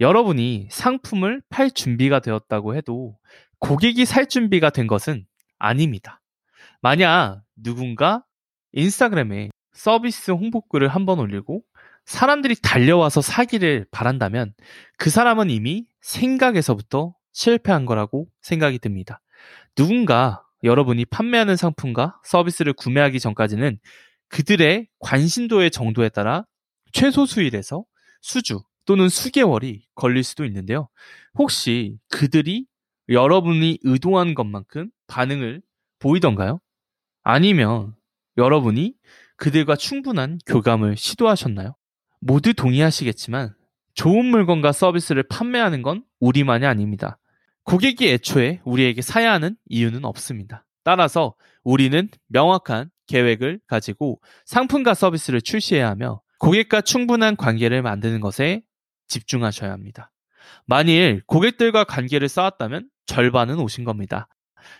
여러분이 0.00 0.68
상품을 0.70 1.42
팔 1.48 1.70
준비가 1.70 2.20
되었다고 2.20 2.74
해도 2.76 3.16
고객이 3.60 4.04
살 4.04 4.26
준비가 4.26 4.70
된 4.70 4.86
것은 4.86 5.26
아닙니다. 5.58 6.20
만약 6.82 7.42
누군가 7.56 8.24
인스타그램에 8.72 9.50
서비스 9.72 10.30
홍보글을 10.30 10.88
한 10.88 11.06
번 11.06 11.18
올리고 11.18 11.62
사람들이 12.04 12.54
달려와서 12.62 13.20
사기를 13.20 13.86
바란다면 13.90 14.54
그 14.96 15.10
사람은 15.10 15.50
이미 15.50 15.86
생각에서부터 16.02 17.14
실패한 17.32 17.84
거라고 17.84 18.26
생각이 18.42 18.78
듭니다. 18.78 19.20
누군가 19.74 20.44
여러분이 20.62 21.04
판매하는 21.06 21.56
상품과 21.56 22.20
서비스를 22.24 22.72
구매하기 22.74 23.20
전까지는 23.20 23.78
그들의 24.28 24.88
관심도의 25.00 25.70
정도에 25.70 26.08
따라 26.08 26.44
최소 26.92 27.26
수일에서 27.26 27.84
수주 28.22 28.62
또는 28.84 29.08
수개월이 29.08 29.86
걸릴 29.94 30.22
수도 30.22 30.44
있는데요. 30.44 30.88
혹시 31.34 31.98
그들이 32.08 32.66
여러분이 33.08 33.78
의도한 33.82 34.34
것만큼 34.34 34.90
반응을 35.06 35.62
보이던가요? 35.98 36.60
아니면 37.22 37.94
여러분이 38.36 38.94
그들과 39.36 39.76
충분한 39.76 40.38
교감을 40.46 40.96
시도하셨나요? 40.96 41.74
모두 42.20 42.54
동의하시겠지만 42.54 43.54
좋은 43.94 44.24
물건과 44.26 44.72
서비스를 44.72 45.22
판매하는 45.24 45.82
건 45.82 46.04
우리만이 46.20 46.66
아닙니다. 46.66 47.18
고객이 47.64 48.08
애초에 48.08 48.60
우리에게 48.64 49.02
사야 49.02 49.32
하는 49.32 49.56
이유는 49.68 50.04
없습니다. 50.04 50.64
따라서 50.84 51.34
우리는 51.64 52.08
명확한 52.28 52.90
계획을 53.06 53.60
가지고 53.66 54.20
상품과 54.44 54.94
서비스를 54.94 55.40
출시해야 55.40 55.88
하며 55.88 56.20
고객과 56.38 56.82
충분한 56.82 57.36
관계를 57.36 57.82
만드는 57.82 58.20
것에 58.20 58.62
집중하셔야 59.08 59.72
합니다. 59.72 60.12
만일 60.66 61.22
고객들과 61.26 61.84
관계를 61.84 62.28
쌓았다면 62.28 62.88
절반은 63.06 63.58
오신 63.58 63.84
겁니다. 63.84 64.28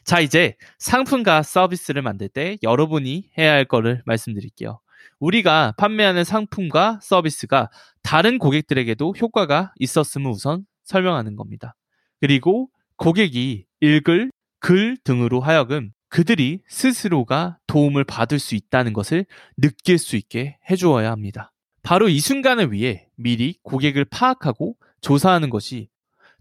자, 0.05 0.21
이제 0.21 0.55
상품과 0.79 1.43
서비스를 1.43 2.03
만들 2.03 2.29
때 2.29 2.59
여러분이 2.63 3.31
해야 3.39 3.53
할 3.53 3.65
거를 3.65 4.03
말씀드릴게요. 4.05 4.81
우리가 5.19 5.75
판매하는 5.79 6.25
상품과 6.25 7.01
서비스가 7.03 7.71
다른 8.03 8.39
고객들에게도 8.39 9.15
효과가 9.21 9.73
있었음을 9.79 10.31
우선 10.31 10.67
설명하는 10.85 11.37
겁니다. 11.37 11.75
그리고 12.21 12.69
고객이 12.97 13.67
읽을 13.81 14.31
글 14.61 14.97
등으로 15.05 15.41
하여금 15.41 15.93
그들이 16.09 16.61
스스로가 16.69 17.59
도움을 17.67 18.05
받을 18.05 18.39
수 18.39 18.55
있다는 18.55 18.93
것을 18.93 19.27
느낄 19.57 19.99
수 19.99 20.17
있게 20.17 20.59
해주어야 20.71 21.11
합니다. 21.11 21.53
바로 21.83 22.09
이 22.09 22.21
순간을 22.21 22.73
위해 22.73 23.07
미리 23.17 23.59
고객을 23.63 24.07
파악하고 24.07 24.77
조사하는 25.01 25.51
것이 25.51 25.89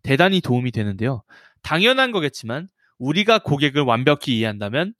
대단히 0.02 0.40
도움이 0.42 0.72
되는데요. 0.72 1.24
당연한 1.66 2.12
거겠지만 2.12 2.70
우리가 3.00 3.40
고객을 3.40 3.82
완벽히 3.82 4.38
이해한다면 4.38 4.94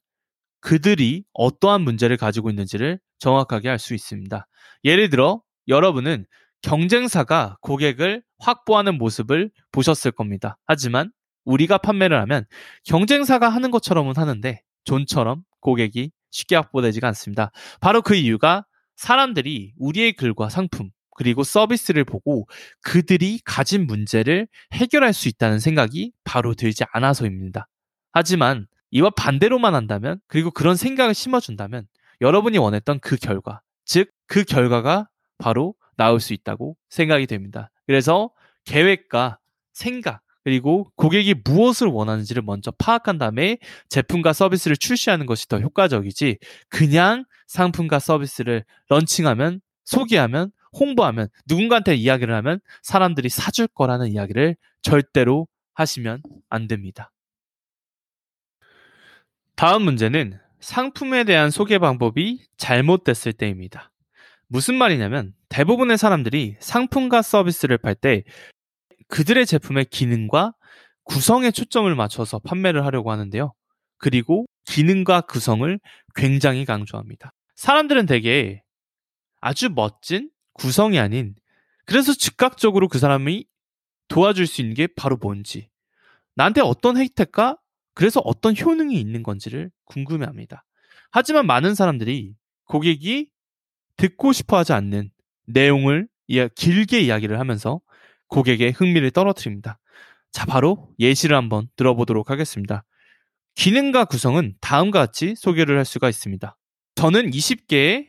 그들이 0.60 1.22
어떠한 1.32 1.82
문제를 1.82 2.16
가지고 2.16 2.50
있는지를 2.50 2.98
정확하게 3.20 3.70
알 3.70 3.78
수 3.78 3.94
있습니다. 3.94 4.48
예를 4.82 5.08
들어 5.08 5.42
여러분은 5.68 6.26
경쟁사가 6.62 7.58
고객을 7.60 8.24
확보하는 8.40 8.98
모습을 8.98 9.52
보셨을 9.70 10.10
겁니다. 10.10 10.58
하지만 10.66 11.12
우리가 11.44 11.78
판매를 11.78 12.20
하면 12.22 12.44
경쟁사가 12.84 13.48
하는 13.48 13.70
것처럼은 13.70 14.14
하는데 14.16 14.60
존처럼 14.84 15.42
고객이 15.60 16.10
쉽게 16.32 16.56
확보되지가 16.56 17.06
않습니다. 17.08 17.52
바로 17.80 18.02
그 18.02 18.16
이유가 18.16 18.66
사람들이 18.96 19.72
우리의 19.78 20.14
글과 20.14 20.48
상품 20.48 20.90
그리고 21.16 21.44
서비스를 21.44 22.04
보고 22.04 22.46
그들이 22.82 23.40
가진 23.44 23.86
문제를 23.86 24.48
해결할 24.72 25.12
수 25.12 25.28
있다는 25.28 25.60
생각이 25.60 26.12
바로 26.24 26.54
들지 26.54 26.84
않아서입니다. 26.92 27.68
하지만 28.12 28.66
이와 28.90 29.10
반대로만 29.10 29.74
한다면 29.74 30.20
그리고 30.26 30.50
그런 30.50 30.76
생각을 30.76 31.14
심어준다면 31.14 31.86
여러분이 32.20 32.58
원했던 32.58 33.00
그 33.00 33.16
결과 33.16 33.60
즉 33.84 34.16
그 34.26 34.44
결과가 34.44 35.08
바로 35.38 35.74
나올 35.96 36.20
수 36.20 36.32
있다고 36.32 36.76
생각이 36.88 37.26
됩니다. 37.26 37.70
그래서 37.86 38.30
계획과 38.64 39.38
생각 39.72 40.22
그리고 40.44 40.90
고객이 40.96 41.34
무엇을 41.44 41.88
원하는지를 41.88 42.42
먼저 42.42 42.70
파악한 42.72 43.18
다음에 43.18 43.58
제품과 43.88 44.32
서비스를 44.32 44.76
출시하는 44.76 45.26
것이 45.26 45.48
더 45.48 45.58
효과적이지 45.58 46.38
그냥 46.68 47.24
상품과 47.46 47.98
서비스를 47.98 48.64
런칭하면 48.88 49.60
소개하면 49.84 50.50
홍보하면 50.78 51.28
누군가한테 51.46 51.94
이야기를 51.94 52.34
하면 52.34 52.60
사람들이 52.82 53.28
사줄 53.28 53.66
거라는 53.68 54.08
이야기를 54.08 54.56
절대로 54.82 55.48
하시면 55.74 56.22
안 56.48 56.68
됩니다. 56.68 57.12
다음 59.54 59.82
문제는 59.82 60.38
상품에 60.60 61.24
대한 61.24 61.50
소개 61.50 61.78
방법이 61.78 62.44
잘못됐을 62.56 63.32
때입니다. 63.32 63.90
무슨 64.48 64.74
말이냐면 64.74 65.34
대부분의 65.48 65.98
사람들이 65.98 66.56
상품과 66.60 67.22
서비스를 67.22 67.78
팔 67.78 67.94
때 67.94 68.24
그들의 69.08 69.46
제품의 69.46 69.86
기능과 69.86 70.54
구성에 71.04 71.50
초점을 71.52 71.92
맞춰서 71.94 72.38
판매를 72.40 72.84
하려고 72.84 73.10
하는데요. 73.12 73.52
그리고 73.98 74.46
기능과 74.66 75.22
구성을 75.22 75.78
굉장히 76.14 76.64
강조합니다. 76.64 77.32
사람들은 77.54 78.06
대개 78.06 78.62
아주 79.40 79.70
멋진 79.70 80.30
구성이 80.56 80.98
아닌 80.98 81.34
그래서 81.84 82.12
즉각적으로 82.12 82.88
그 82.88 82.98
사람이 82.98 83.46
도와줄 84.08 84.46
수 84.46 84.60
있는 84.60 84.74
게 84.74 84.86
바로 84.86 85.16
뭔지 85.20 85.68
나한테 86.34 86.60
어떤 86.60 86.96
혜택과 86.96 87.58
그래서 87.94 88.20
어떤 88.24 88.54
효능이 88.56 88.98
있는 89.00 89.22
건지를 89.22 89.70
궁금해합니다. 89.84 90.64
하지만 91.10 91.46
많은 91.46 91.74
사람들이 91.74 92.34
고객이 92.64 93.30
듣고 93.96 94.32
싶어 94.32 94.58
하지 94.58 94.72
않는 94.72 95.10
내용을 95.46 96.08
길게 96.54 97.00
이야기를 97.00 97.38
하면서 97.38 97.80
고객의 98.28 98.72
흥미를 98.72 99.10
떨어뜨립니다. 99.10 99.78
자, 100.32 100.44
바로 100.44 100.90
예시를 100.98 101.36
한번 101.36 101.68
들어보도록 101.76 102.30
하겠습니다. 102.30 102.84
기능과 103.54 104.04
구성은 104.04 104.56
다음과 104.60 104.98
같이 104.98 105.34
소개를 105.36 105.78
할 105.78 105.86
수가 105.86 106.10
있습니다. 106.10 106.58
저는 106.96 107.30
20개의 107.30 108.08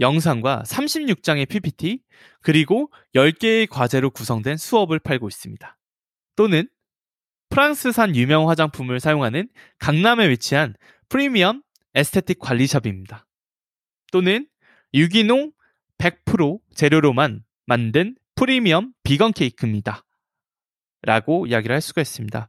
영상과 0.00 0.62
36장의 0.66 1.48
PPT, 1.48 2.00
그리고 2.40 2.90
10개의 3.14 3.68
과제로 3.68 4.10
구성된 4.10 4.56
수업을 4.56 4.98
팔고 4.98 5.28
있습니다. 5.28 5.78
또는 6.36 6.68
프랑스산 7.50 8.16
유명 8.16 8.48
화장품을 8.48 9.00
사용하는 9.00 9.48
강남에 9.78 10.28
위치한 10.30 10.74
프리미엄 11.08 11.62
에스테틱 11.94 12.38
관리샵입니다. 12.38 13.26
또는 14.12 14.46
유기농 14.94 15.52
100% 15.98 16.60
재료로만 16.74 17.44
만든 17.66 18.16
프리미엄 18.34 18.92
비건 19.02 19.32
케이크입니다. 19.32 20.04
라고 21.02 21.46
이야기를 21.46 21.74
할 21.74 21.80
수가 21.80 22.00
있습니다. 22.00 22.48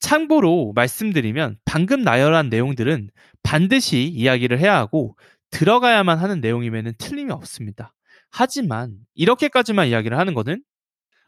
참고로 0.00 0.72
말씀드리면 0.74 1.58
방금 1.64 2.02
나열한 2.02 2.48
내용들은 2.48 3.10
반드시 3.42 4.04
이야기를 4.04 4.58
해야 4.60 4.76
하고 4.76 5.16
들어가야만 5.56 6.18
하는 6.18 6.42
내용이면 6.42 6.94
틀림이 6.98 7.32
없습니다. 7.32 7.94
하지만 8.30 8.98
이렇게까지만 9.14 9.88
이야기를 9.88 10.18
하는 10.18 10.34
것은 10.34 10.62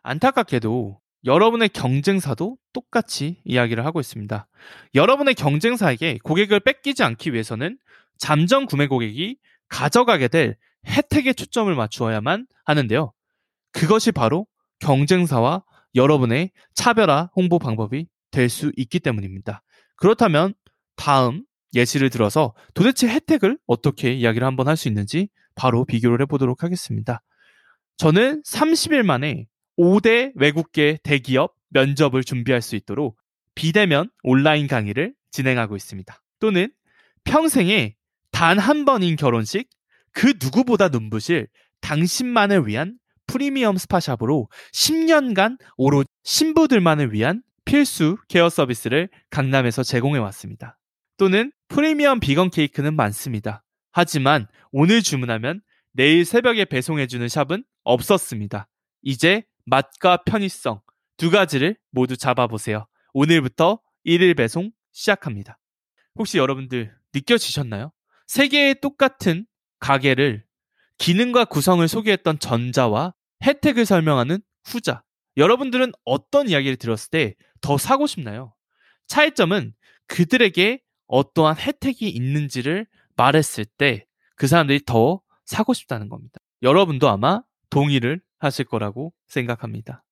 안타깝게도 0.03 1.01
여러분의 1.25 1.71
경쟁사도 1.71 2.59
똑같이 2.75 3.41
이야기를 3.45 3.87
하고 3.87 4.01
있습니다. 4.01 4.47
여러분의 4.95 5.35
경쟁사에게 5.35 6.19
고객을 6.23 6.61
뺏기지 6.61 7.03
않기 7.03 7.33
위해서는 7.33 7.79
잠정 8.19 8.67
구매 8.67 8.87
고객이 8.87 9.39
가져가게 9.69 10.29
될 10.29 10.57
혜택에 10.87 11.33
초점을 11.33 11.75
맞추어야만 11.75 12.47
하는데요. 12.67 13.13
그것이 13.73 14.13
바로 14.13 14.47
경쟁사와 14.81 15.65
여러분의 15.95 16.51
차별화 16.75 17.31
홍보 17.35 17.59
방법이 17.59 18.07
될 18.31 18.51
수 18.51 18.73
있기 18.77 19.01
때문입니다. 19.01 19.63
그렇다면 19.97 20.53
다음 20.97 21.45
예시를 21.75 22.11
들어서 22.11 22.55
도대체 22.75 23.09
혜택을 23.09 23.59
어떻게 23.67 24.13
이야기를 24.13 24.47
한번 24.47 24.69
할 24.69 24.77
수 24.77 24.89
있는지 24.89 25.29
바로 25.55 25.85
비교를 25.85 26.21
해보도록 26.23 26.63
하겠습니다. 26.63 27.21
저는 27.97 28.43
30일 28.43 29.03
만에 29.03 29.47
5대 29.77 30.33
외국계 30.37 30.99
대기업 31.03 31.55
면접을 31.71 32.23
준비할 32.25 32.63
수 32.63 32.77
있도록 32.77 33.17
비대면 33.55 34.09
온라인 34.23 34.67
강의를 34.69 35.15
진행하고 35.31 35.77
있습니다. 35.77 36.23
또는 36.41 36.73
평생에 37.25 37.97
단 38.31 38.59
한 38.59 38.85
번인 38.85 39.17
결혼식 39.17 39.69
그 40.13 40.35
누구보다 40.41 40.89
눈부실 40.89 41.49
당신만을 41.81 42.67
위한 42.67 42.99
프리미엄 43.27 43.77
스파샵으로 43.77 44.49
10년간 44.73 45.59
오롯 45.77 46.07
신부들만을 46.23 47.13
위한 47.13 47.43
필수 47.65 48.17
케어 48.29 48.49
서비스를 48.49 49.09
강남에서 49.31 49.83
제공해 49.83 50.19
왔습니다. 50.21 50.79
또는 51.19 51.53
프리미엄 51.69 52.21
비건 52.21 52.51
케이크는 52.51 52.97
많습니다. 52.97 53.65
하지만 53.93 54.47
오늘 54.73 55.03
주문하면 55.03 55.61
내일 55.93 56.25
새벽에 56.25 56.65
배송해주는 56.65 57.29
샵은 57.29 57.65
없었습니다. 57.85 58.69
이제 59.03 59.45
맛과 59.67 60.23
편의성 60.25 60.81
두 61.17 61.31
가지를 61.31 61.77
모두 61.91 62.17
잡아보세요. 62.17 62.87
오늘부터 63.13 63.81
1일 64.07 64.37
배송 64.37 64.71
시작합니다. 64.93 65.59
혹시 66.15 66.39
여러분들 66.39 66.95
느껴지셨나요? 67.15 67.93
세 68.27 68.49
개의 68.49 68.77
똑같은 68.81 69.47
가게를 69.81 70.45
기능과 70.99 71.45
구성을 71.45 71.87
소개했던 71.87 72.39
전자와 72.39 73.15
혜택을 73.45 73.85
설명하는 73.85 74.41
후자. 74.65 75.03
여러분들은 75.37 75.93
어떤 76.05 76.49
이야기를 76.49 76.77
들었을 76.77 77.11
때 77.11 77.35
더 77.61 77.79
사고 77.79 78.07
싶나요? 78.07 78.55
차이점은 79.07 79.75
그들에게 80.07 80.81
어떠한 81.09 81.57
혜택이 81.59 82.09
있는지를 82.09 82.87
말했을 83.17 83.65
때 83.65 84.09
그 84.39 84.47
사람들이 84.47 84.81
더 84.87 85.21
사고 85.45 85.75
싶다는 85.75 86.09
겁니다. 86.09 86.39
여러분도 86.63 87.09
아마 87.09 87.43
동의를 87.71 88.23
하실 88.39 88.65
거라고 88.65 89.13
생각합니다. 89.27 90.05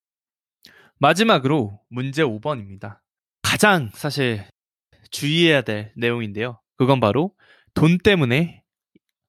마지막으로 0.99 1.81
문제 1.89 2.23
5번입니다. 2.23 2.99
가장 3.43 3.91
사실 3.95 4.45
주의해야 5.11 5.63
될 5.63 5.93
내용인데요. 5.97 6.61
그건 6.77 7.01
바로 7.01 7.35
돈 7.75 7.99
때문에 7.99 8.65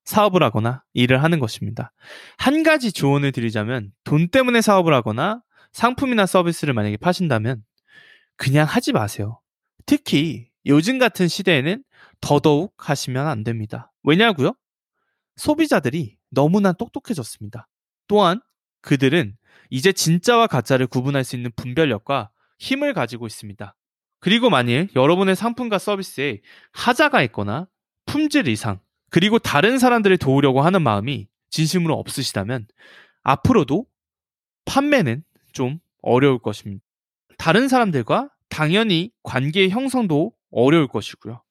사업을 0.05 0.41
하거나 0.41 0.83
일을 0.93 1.21
하는 1.21 1.39
것입니다. 1.39 1.91
한 2.37 2.63
가지 2.63 2.91
조언을 2.91 3.31
드리자면 3.31 3.91
돈 4.03 4.29
때문에 4.29 4.61
사업을 4.61 4.93
하거나 4.93 5.43
상품이나 5.73 6.25
서비스를 6.25 6.73
만약에 6.73 6.97
파신다면 6.97 7.63
그냥 8.35 8.65
하지 8.65 8.93
마세요. 8.93 9.39
특히 9.85 10.49
요즘 10.67 10.99
같은 10.99 11.27
시대에는 11.27 11.83
더더욱 12.21 12.73
하시면 12.77 13.27
안 13.27 13.43
됩니다. 13.43 13.91
왜냐고요? 14.03 14.53
소비자들이 15.35 16.17
너무나 16.29 16.73
똑똑해졌습니다. 16.73 17.67
또한 18.07 18.41
그들은 18.81 19.37
이제 19.69 19.91
진짜와 19.91 20.47
가짜를 20.47 20.87
구분할 20.87 21.23
수 21.23 21.35
있는 21.35 21.51
분별력과 21.55 22.29
힘을 22.59 22.93
가지고 22.93 23.27
있습니다. 23.27 23.75
그리고 24.19 24.49
만일 24.49 24.89
여러분의 24.95 25.35
상품과 25.35 25.77
서비스에 25.77 26.41
하자가 26.71 27.21
있거나 27.23 27.67
품질 28.05 28.47
이상, 28.47 28.79
그리고 29.09 29.39
다른 29.39 29.77
사람들을 29.77 30.17
도우려고 30.17 30.61
하는 30.61 30.81
마음이 30.81 31.27
진심으로 31.49 31.93
없으시다면 31.95 32.67
앞으로도 33.23 33.85
판매는 34.65 35.23
좀 35.51 35.79
어려울 36.01 36.39
것입니다. 36.39 36.83
다른 37.37 37.67
사람들과 37.67 38.29
당연히 38.49 39.11
관계의 39.23 39.69
형성도 39.69 40.33
어려울 40.57 40.87
것이고요. 40.87 41.43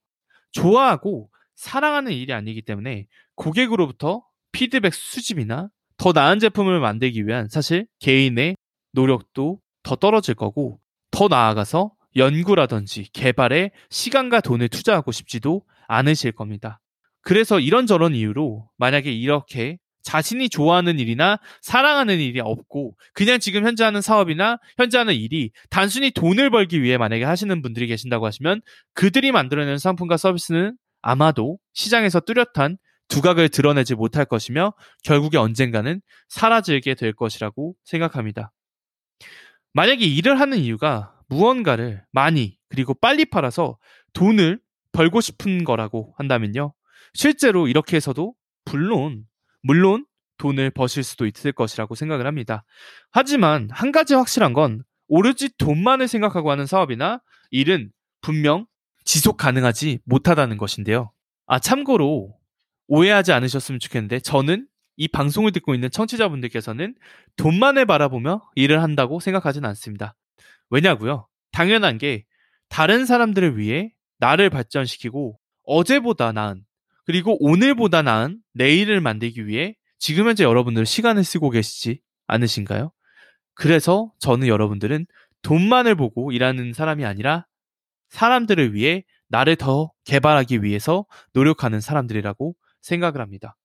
좋아하고 0.53 1.31
사랑하는 1.55 2.13
일이 2.13 2.33
아니기 2.33 2.63
때문에 2.63 3.07
고객으로부터 3.37 4.25
피드백 4.53 4.95
수집이나 4.95 5.69
더 5.97 6.13
나은 6.13 6.41
제품을 6.41 6.81
만들기 6.81 7.27
위한 7.27 7.49
사실 7.49 7.87
개인의 8.01 8.57
노력도 8.93 9.61
더 9.83 9.97
떨어질 9.97 10.35
거고 10.35 10.81
더 11.11 11.29
나아가서 11.29 11.93
연구라든지 12.17 13.11
개발에 13.13 13.71
시간과 13.91 14.41
돈을 14.41 14.69
투자하고 14.69 15.13
싶지도 15.13 15.63
않으실 15.87 16.33
겁니다. 16.33 16.81
그래서 17.23 17.61
이런저런 17.61 18.15
이유로 18.15 18.69
만약에 18.77 19.13
이렇게 19.13 19.79
자신이 20.07 20.49
좋아하는 20.49 21.01
일이나 21.01 21.41
사랑하는 21.63 22.21
일이 22.21 22.39
없고 22.41 22.97
그냥 23.13 23.41
지금 23.41 23.67
현재 23.67 23.83
하는 23.83 24.01
사업이나 24.01 24.59
현재 24.77 24.99
하는 24.99 25.15
일이 25.15 25.51
단순히 25.69 26.13
돈을 26.13 26.49
벌기 26.51 26.81
위해 26.81 26.97
만약에 26.97 27.25
하시는 27.25 27.61
분들이 27.61 27.89
계신다고 27.89 28.25
하시면 28.25 28.63
그들이 28.95 29.33
만들어내는 29.33 29.79
상품과 29.79 30.17
서비스는 30.17 30.77
아마도 31.03 31.59
시장에서 31.73 32.21
뚜렷한 32.21 32.79
두각을 33.09 33.49
드러내지 33.49 33.97
못할 33.97 34.25
것이며 34.25 34.75
결국에 35.03 35.39
언젠가는 35.39 36.01
사라지게 36.29 36.95
될 36.95 37.13
것이라고 37.13 37.75
생각합니다. 37.83 38.53
만약에 39.73 40.05
일을 40.05 40.39
하는 40.39 40.59
이유가 40.59 41.15
무언가를 41.29 42.05
많이 42.13 42.57
그리고 42.69 42.95
빨리 42.95 43.25
팔아서 43.25 43.77
돈을 44.13 44.61
벌고 44.93 45.21
싶은 45.21 45.65
거라고 45.65 46.15
한다면요. 46.17 46.73
실제로 47.13 47.67
이렇게 47.67 47.97
해서도 47.97 48.35
물론 48.67 49.25
물론 49.63 50.07
돈을 50.39 50.71
버실 50.71 51.03
수도 51.03 51.27
있을 51.27 51.53
것이라고 51.53 51.95
생각을 51.95 52.27
합니다. 52.27 52.65
하지만 53.11 53.69
한 53.71 53.93
가지 53.93 54.15
확실한 54.15 54.53
건 54.53 54.83
오로지 55.09 55.57
돈만을 55.57 56.09
생각하고 56.09 56.51
하는 56.51 56.67
사업이나 56.67 57.21
일은 57.51 57.91
분명 58.21 58.67
지속 59.05 59.37
가능하지 59.37 60.01
못하다는 60.05 60.57
것인데요. 60.57 61.13
아, 61.47 61.59
참고로 61.59 62.35
오해하지 62.89 63.33
않으셨으면 63.33 63.81
좋겠는데 63.81 64.21
저는 64.21 64.67
이 64.97 65.09
방송을 65.09 65.53
듣고 65.53 65.75
있는 65.75 65.91
청취자분들께서는 65.91 66.95
돈만을 67.37 67.87
바라보며 67.87 68.49
일을 68.55 68.83
한다고 68.83 69.21
생각하지는 69.21 69.69
않습니다. 69.71 70.17
왜냐고요? 70.71 71.29
당연한 71.53 71.99
게 71.99 72.25
다른 72.69 73.07
사람들을 73.07 73.59
위해 73.59 73.93
나를 74.19 74.51
발전시키고 74.51 75.39
어제보다 75.65 76.33
나은 76.33 76.65
그리고 77.07 77.37
오늘보다 77.41 78.03
나은 78.03 78.41
내일을 78.53 79.01
만들기 79.01 79.47
위해 79.47 79.75
지금 79.99 80.27
현재 80.27 80.45
여러분들 80.45 80.85
시간을 80.85 81.25
쓰고 81.25 81.51
계시지 81.51 82.01
않으신가요? 82.27 82.91
그래서 83.55 84.13
저는 84.19 84.49
여러분들은 84.49 85.07
돈만을 85.43 85.95
보고 85.95 86.33
일하는 86.33 86.73
사람이 86.73 87.05
아니라 87.05 87.47
사람들을 88.11 88.75
위해 88.75 89.05
나를 89.29 89.57
더 89.57 89.93
개발하기 90.05 90.63
위해서 90.63 91.07
노력하는 91.33 91.81
사람들이라고 91.81 92.55
생각을 92.83 93.21
합니다. 93.21 93.57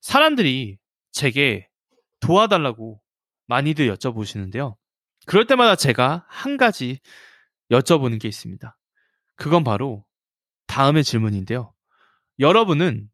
사람들이 0.00 0.78
제게 1.10 1.68
도와달라고 2.20 3.00
많이들 3.46 3.92
여쭤보시는데요. 3.94 4.76
그럴 5.26 5.46
때마다 5.46 5.76
제가 5.76 6.24
한 6.28 6.56
가지 6.56 7.00
여쭤보는 7.70 8.20
게 8.20 8.28
있습니다. 8.28 8.76
그건 9.36 9.64
바로 9.64 10.04
다음의 10.66 11.04
질문인데요. 11.04 11.72
여러분은 12.38 13.08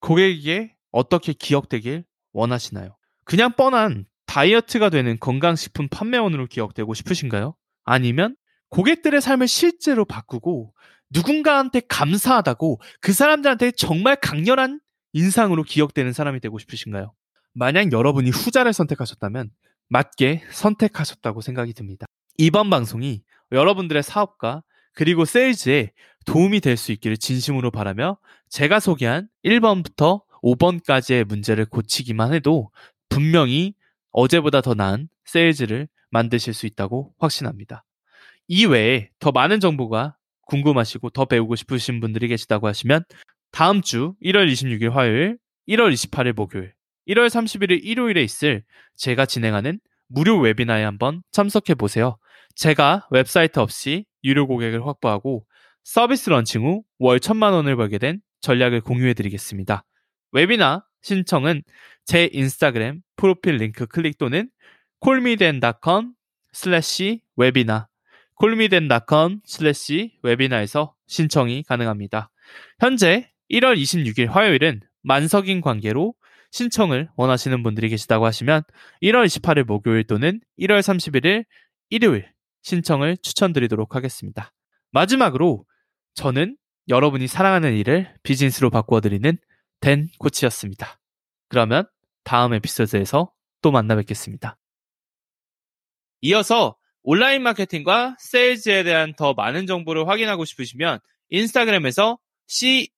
고객에게 0.00 0.74
어떻게 0.92 1.32
기억되길 1.32 2.04
원하시나요? 2.32 2.96
그냥 3.24 3.52
뻔한 3.56 4.06
다이어트가 4.26 4.90
되는 4.90 5.18
건강식품 5.18 5.88
판매원으로 5.88 6.46
기억되고 6.46 6.94
싶으신가요? 6.94 7.54
아니면 7.84 8.36
고객들의 8.68 9.20
삶을 9.20 9.48
실제로 9.48 10.04
바꾸고 10.04 10.72
누군가한테 11.10 11.80
감사하다고 11.88 12.80
그 13.00 13.12
사람들한테 13.12 13.72
정말 13.72 14.16
강렬한 14.16 14.80
인상으로 15.12 15.64
기억되는 15.64 16.12
사람이 16.12 16.40
되고 16.40 16.58
싶으신가요? 16.58 17.12
만약 17.52 17.92
여러분이 17.92 18.30
후자를 18.30 18.72
선택하셨다면 18.72 19.50
맞게 19.88 20.44
선택하셨다고 20.52 21.40
생각이 21.40 21.72
듭니다. 21.74 22.06
이번 22.38 22.70
방송이 22.70 23.22
여러분들의 23.50 24.04
사업과 24.04 24.62
그리고 24.94 25.24
세일즈에 25.24 25.92
도움이 26.26 26.60
될 26.60 26.76
수 26.76 26.92
있기를 26.92 27.16
진심으로 27.16 27.70
바라며 27.70 28.18
제가 28.48 28.80
소개한 28.80 29.28
1번부터 29.44 30.22
5번까지의 30.42 31.24
문제를 31.24 31.66
고치기만 31.66 32.32
해도 32.32 32.70
분명히 33.08 33.74
어제보다 34.12 34.60
더 34.60 34.74
나은 34.74 35.08
세일즈를 35.24 35.88
만드실 36.10 36.54
수 36.54 36.66
있다고 36.66 37.14
확신합니다. 37.18 37.84
이외에 38.48 39.10
더 39.18 39.30
많은 39.32 39.60
정보가 39.60 40.16
궁금하시고 40.46 41.10
더 41.10 41.24
배우고 41.24 41.54
싶으신 41.56 42.00
분들이 42.00 42.28
계시다고 42.28 42.66
하시면 42.66 43.04
다음 43.52 43.82
주 43.82 44.14
1월 44.22 44.50
26일 44.50 44.90
화요일, 44.90 45.38
1월 45.68 45.92
28일 45.92 46.32
목요일, 46.34 46.72
1월 47.08 47.26
31일 47.28 47.80
일요일에 47.84 48.22
있을 48.22 48.64
제가 48.96 49.26
진행하는 49.26 49.78
무료 50.08 50.38
웨비나에 50.38 50.82
한번 50.82 51.22
참석해 51.30 51.74
보세요. 51.74 52.18
제가 52.56 53.06
웹사이트 53.10 53.60
없이 53.60 54.06
유료 54.24 54.46
고객을 54.48 54.84
확보하고 54.84 55.46
서비스 55.84 56.30
런칭 56.30 56.62
후 56.62 56.82
월 56.98 57.18
천만 57.18 57.52
원을 57.52 57.76
벌게 57.76 57.98
된 57.98 58.20
전략을 58.42 58.82
공유해 58.82 59.14
드리겠습니다. 59.14 59.84
웨비나 60.32 60.84
신청은 61.02 61.62
제 62.04 62.28
인스타그램 62.32 63.00
프로필 63.16 63.56
링크 63.56 63.86
클릭 63.86 64.18
또는 64.18 64.50
callmeden.com 65.00 66.12
slash 66.52 67.22
webinar 67.36 67.88
callmeden.com 68.34 69.40
slash 69.44 70.18
webinar에서 70.22 70.94
신청이 71.06 71.62
가능합니다. 71.64 72.30
현재 72.78 73.30
1월 73.50 73.76
26일 73.80 74.28
화요일은 74.28 74.80
만석인 75.02 75.60
관계로 75.62 76.14
신청을 76.52 77.08
원하시는 77.16 77.62
분들이 77.62 77.88
계시다고 77.88 78.26
하시면 78.26 78.62
1월 79.02 79.24
28일 79.26 79.64
목요일 79.64 80.04
또는 80.04 80.40
1월 80.58 80.80
31일 80.80 81.44
일요일 81.88 82.28
신청을 82.62 83.16
추천드리도록 83.22 83.94
하겠습니다. 83.94 84.52
마지막으로 84.92 85.64
저는 86.14 86.56
여러분이 86.88 87.26
사랑하는 87.26 87.76
일을 87.76 88.14
비즈니스로 88.22 88.70
바꾸어드리는 88.70 89.38
댄 89.80 90.08
코치였습니다. 90.18 91.00
그러면 91.48 91.86
다음 92.24 92.54
에피소드에서 92.54 93.32
또 93.62 93.70
만나 93.70 93.96
뵙겠습니다. 93.96 94.56
이어서 96.22 96.76
온라인 97.02 97.42
마케팅과 97.42 98.16
세일즈에 98.18 98.82
대한 98.82 99.14
더 99.14 99.32
많은 99.34 99.66
정보를 99.66 100.06
확인하고 100.08 100.44
싶으시면 100.44 100.98
인스타그램에서 101.30 102.18
C-A-L-L-M-E-D-E-N 102.46 102.88